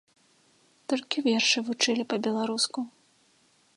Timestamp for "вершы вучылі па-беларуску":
1.27-2.79